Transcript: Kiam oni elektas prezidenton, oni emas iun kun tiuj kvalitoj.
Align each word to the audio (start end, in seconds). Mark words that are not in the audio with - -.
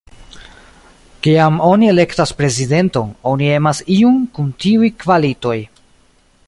Kiam 1.27 1.59
oni 1.67 1.91
elektas 1.91 2.33
prezidenton, 2.39 3.13
oni 3.33 3.51
emas 3.59 3.83
iun 3.99 4.19
kun 4.39 4.53
tiuj 4.65 4.93
kvalitoj. 5.05 5.59